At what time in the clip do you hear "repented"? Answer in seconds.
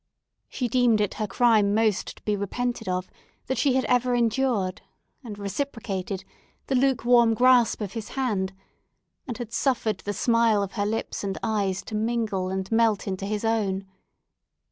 2.35-2.89